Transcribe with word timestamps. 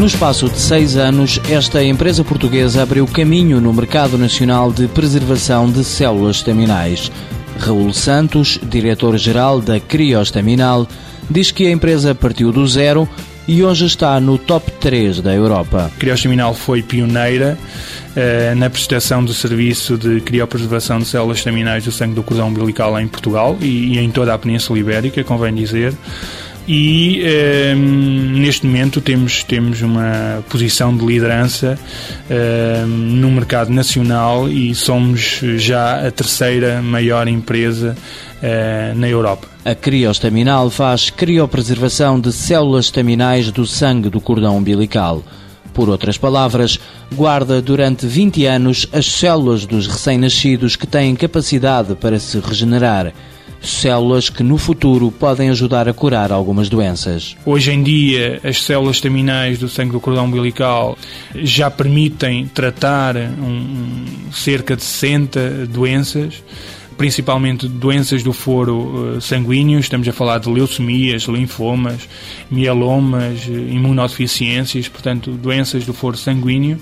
No 0.00 0.06
espaço 0.06 0.48
de 0.48 0.58
seis 0.58 0.96
anos, 0.96 1.38
esta 1.50 1.84
empresa 1.84 2.24
portuguesa 2.24 2.82
abriu 2.82 3.06
caminho 3.06 3.60
no 3.60 3.70
mercado 3.70 4.16
nacional 4.16 4.72
de 4.72 4.88
preservação 4.88 5.70
de 5.70 5.84
células 5.84 6.36
estaminais. 6.36 7.12
Raul 7.58 7.92
Santos, 7.92 8.58
diretor-geral 8.62 9.60
da 9.60 9.78
Criostaminal, 9.78 10.88
diz 11.28 11.50
que 11.50 11.66
a 11.66 11.70
empresa 11.70 12.14
partiu 12.14 12.50
do 12.50 12.66
zero 12.66 13.06
e 13.46 13.62
hoje 13.62 13.84
está 13.84 14.18
no 14.18 14.38
top 14.38 14.70
3 14.80 15.20
da 15.20 15.34
Europa. 15.34 15.90
A 15.94 15.98
Criostaminal 15.98 16.54
foi 16.54 16.82
pioneira 16.82 17.58
eh, 18.16 18.54
na 18.54 18.70
prestação 18.70 19.22
do 19.22 19.34
serviço 19.34 19.98
de 19.98 20.22
criopreservação 20.22 20.98
de 20.98 21.04
células 21.04 21.36
estaminais 21.36 21.84
do 21.84 21.92
sangue 21.92 22.14
do 22.14 22.22
cordão 22.22 22.48
umbilical 22.48 22.98
em 22.98 23.06
Portugal 23.06 23.54
e, 23.60 23.96
e 23.96 23.98
em 23.98 24.10
toda 24.10 24.32
a 24.32 24.38
Península 24.38 24.78
Ibérica, 24.78 25.22
convém 25.22 25.54
dizer 25.54 25.92
e 26.66 27.20
eh, 27.22 27.74
neste 27.74 28.66
momento 28.66 29.00
temos, 29.00 29.42
temos 29.44 29.82
uma 29.82 30.44
posição 30.48 30.96
de 30.96 31.04
liderança 31.04 31.78
eh, 32.28 32.84
no 32.86 33.30
mercado 33.30 33.72
nacional 33.72 34.48
e 34.48 34.74
somos 34.74 35.40
já 35.56 36.06
a 36.06 36.10
terceira 36.10 36.80
maior 36.82 37.26
empresa 37.28 37.96
eh, 38.42 38.92
na 38.94 39.08
Europa. 39.08 39.48
A 39.64 39.74
criostaminal 39.74 40.70
faz 40.70 41.10
criopreservação 41.10 42.20
de 42.20 42.32
células 42.32 42.86
estaminais 42.86 43.50
do 43.50 43.66
sangue 43.66 44.08
do 44.08 44.20
cordão 44.20 44.56
umbilical. 44.56 45.22
Por 45.72 45.88
outras 45.88 46.18
palavras, 46.18 46.78
guarda 47.14 47.62
durante 47.62 48.06
20 48.06 48.44
anos 48.46 48.88
as 48.92 49.06
células 49.06 49.66
dos 49.66 49.86
recém-nascidos 49.86 50.76
que 50.76 50.86
têm 50.86 51.14
capacidade 51.14 51.94
para 51.94 52.18
se 52.18 52.38
regenerar 52.40 53.12
células 53.60 54.28
que 54.28 54.42
no 54.42 54.56
futuro 54.56 55.10
podem 55.10 55.50
ajudar 55.50 55.88
a 55.88 55.92
curar 55.92 56.32
algumas 56.32 56.68
doenças. 56.68 57.36
Hoje 57.44 57.72
em 57.72 57.82
dia, 57.82 58.40
as 58.42 58.62
células 58.62 58.96
estaminais 58.96 59.58
do 59.58 59.68
sangue 59.68 59.92
do 59.92 60.00
cordão 60.00 60.24
umbilical 60.24 60.96
já 61.34 61.70
permitem 61.70 62.46
tratar 62.46 63.16
um, 63.16 64.04
cerca 64.32 64.76
de 64.76 64.82
60 64.82 65.66
doenças 65.66 66.42
principalmente 67.00 67.66
doenças 67.66 68.22
do 68.22 68.30
foro 68.30 69.16
eh, 69.16 69.20
sanguíneo, 69.22 69.80
estamos 69.80 70.06
a 70.06 70.12
falar 70.12 70.36
de 70.36 70.50
leucemias, 70.50 71.22
linfomas, 71.22 72.06
mielomas, 72.50 73.48
eh, 73.48 73.52
imunodeficiências, 73.72 74.86
portanto, 74.86 75.30
doenças 75.30 75.86
do 75.86 75.94
foro 75.94 76.18
sanguíneo. 76.18 76.78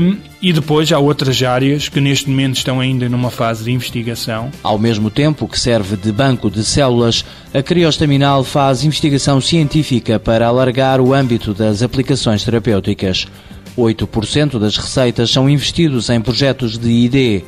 Um, 0.00 0.16
e 0.40 0.54
depois 0.54 0.90
há 0.90 0.98
outras 0.98 1.42
áreas 1.42 1.86
que 1.86 2.00
neste 2.00 2.30
momento 2.30 2.56
estão 2.56 2.80
ainda 2.80 3.10
numa 3.10 3.30
fase 3.30 3.62
de 3.64 3.70
investigação. 3.70 4.50
Ao 4.62 4.78
mesmo 4.78 5.10
tempo 5.10 5.46
que 5.46 5.60
serve 5.60 5.96
de 5.96 6.10
banco 6.10 6.50
de 6.50 6.64
células, 6.64 7.22
a 7.52 7.62
Criostaminal 7.62 8.42
faz 8.42 8.84
investigação 8.84 9.38
científica 9.38 10.18
para 10.18 10.46
alargar 10.46 10.98
o 10.98 11.12
âmbito 11.12 11.52
das 11.52 11.82
aplicações 11.82 12.42
terapêuticas. 12.42 13.28
8% 13.76 14.58
das 14.58 14.78
receitas 14.78 15.30
são 15.30 15.48
investidos 15.48 16.08
em 16.08 16.22
projetos 16.22 16.78
de 16.78 16.88
ID 16.88 17.44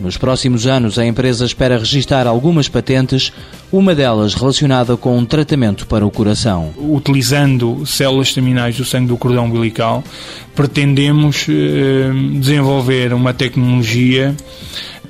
nos 0.00 0.16
próximos 0.16 0.66
anos, 0.66 0.98
a 0.98 1.06
empresa 1.06 1.44
espera 1.44 1.78
registrar 1.78 2.26
algumas 2.26 2.68
patentes, 2.68 3.32
uma 3.72 3.94
delas 3.94 4.34
relacionada 4.34 4.96
com 4.96 5.16
um 5.16 5.24
tratamento 5.24 5.86
para 5.86 6.06
o 6.06 6.10
coração. 6.10 6.74
Utilizando 6.76 7.86
células 7.86 8.32
terminais 8.32 8.76
do 8.76 8.84
sangue 8.84 9.08
do 9.08 9.16
cordão 9.16 9.46
umbilical, 9.46 10.02
pretendemos 10.54 11.46
eh, 11.48 12.10
desenvolver 12.38 13.12
uma 13.12 13.32
tecnologia 13.32 14.34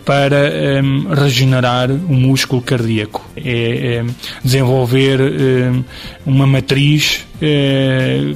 para 0.05 0.83
um, 0.83 1.08
regenerar 1.14 1.91
o 1.91 2.14
músculo 2.14 2.60
cardíaco. 2.60 3.24
É, 3.36 3.97
é 3.97 4.05
desenvolver 4.42 5.20
um, 5.20 5.84
uma 6.27 6.46
matriz 6.46 7.27
é, 7.41 8.34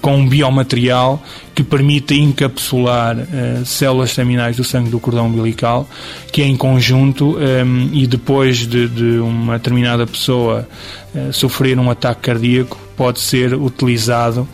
com 0.00 0.16
um 0.16 0.28
biomaterial 0.28 1.22
que 1.54 1.62
permita 1.62 2.14
encapsular 2.14 3.16
uh, 3.16 3.64
células 3.64 4.10
staminais 4.10 4.56
do 4.56 4.64
sangue 4.64 4.90
do 4.90 5.00
cordão 5.00 5.26
umbilical, 5.26 5.88
que 6.32 6.42
em 6.42 6.56
conjunto 6.56 7.36
um, 7.36 7.90
e 7.92 8.06
depois 8.06 8.58
de, 8.58 8.88
de, 8.88 9.18
uma 9.18 9.58
determinada 9.58 10.06
pessoa 10.06 10.68
uh, 11.14 11.32
sofrer 11.32 11.78
um 11.78 11.90
ataque 11.90 12.22
cardíaco, 12.22 12.87
pode 12.98 13.20
ser 13.20 13.54
utilizado 13.54 14.46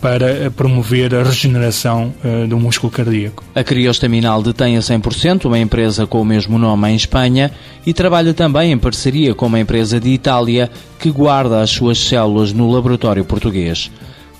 para 0.00 0.50
promover 0.50 1.14
a 1.14 1.22
regeneração 1.22 2.12
uh, 2.24 2.48
do 2.48 2.58
músculo 2.58 2.90
cardíaco. 2.90 3.44
A 3.54 3.62
Criostaminal 3.62 4.42
detém 4.42 4.76
a 4.76 4.80
100% 4.80 5.44
uma 5.44 5.60
empresa 5.60 6.04
com 6.04 6.20
o 6.20 6.24
mesmo 6.24 6.58
nome 6.58 6.90
em 6.90 6.96
Espanha 6.96 7.52
e 7.86 7.94
trabalha 7.94 8.34
também 8.34 8.72
em 8.72 8.78
parceria 8.78 9.36
com 9.36 9.46
uma 9.46 9.60
empresa 9.60 10.00
de 10.00 10.10
Itália 10.10 10.68
que 10.98 11.12
guarda 11.12 11.62
as 11.62 11.70
suas 11.70 11.98
células 11.98 12.52
no 12.52 12.68
laboratório 12.72 13.24
português. 13.24 13.88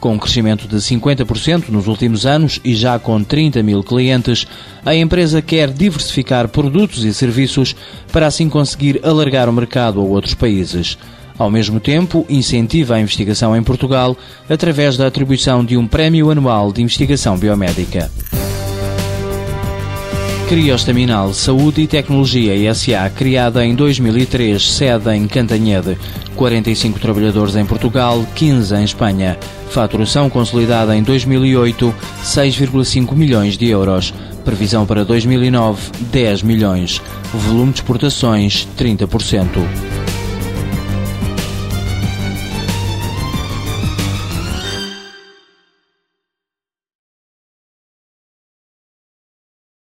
Com 0.01 0.15
um 0.15 0.19
crescimento 0.19 0.67
de 0.67 0.79
50% 0.79 1.69
nos 1.69 1.87
últimos 1.87 2.27
anos 2.27 2.61
e 2.65 2.75
já 2.75 2.99
com 2.99 3.23
30 3.23 3.63
mil 3.63 3.85
clientes, 3.85 4.45
a 4.85 4.93
empresa 4.93 5.41
quer 5.41 5.71
diversificar 5.71 6.49
produtos 6.49 7.05
e 7.05 7.15
serviços 7.15 7.77
para 8.11 8.27
assim 8.27 8.49
conseguir 8.49 9.01
alargar 9.05 9.49
o 9.49 9.53
mercado 9.53 10.01
a 10.01 10.03
outros 10.03 10.35
países. 10.35 10.99
Ao 11.39 11.51
mesmo 11.51 11.81
tempo, 11.81 12.27
incentiva 12.29 12.95
a 12.95 13.01
investigação 13.01 13.57
em 13.57 13.63
Portugal 13.63 14.17
através 14.49 14.97
da 14.97 15.07
atribuição 15.07 15.65
de 15.65 15.77
um 15.77 15.87
prémio 15.87 16.31
anual 16.31 16.73
de 16.73 16.83
investigação 16.83 17.37
biomédica. 17.37 18.11
Criostaminal 20.53 21.33
Saúde 21.33 21.81
e 21.81 21.87
Tecnologia 21.87 22.75
SA, 22.75 23.09
criada 23.09 23.65
em 23.65 23.75
2003, 23.75 24.63
sede 24.63 25.11
em 25.11 25.27
Cantanhede. 25.27 25.97
45 26.37 26.99
trabalhadores 26.99 27.57
em 27.57 27.65
Portugal, 27.65 28.23
15 28.35 28.75
em 28.75 28.85
Espanha. 28.85 29.39
Faturação 29.71 30.29
consolidada 30.29 30.95
em 30.95 31.03
2008, 31.03 31.95
6,5 32.23 33.17
milhões 33.17 33.57
de 33.57 33.69
euros. 33.69 34.13
Previsão 34.45 34.85
para 34.85 35.07
2009, 35.07 35.91
10 36.13 36.43
milhões. 36.43 37.01
Volume 37.33 37.73
de 37.73 37.79
exportações, 37.79 38.69
30%. 38.77 39.47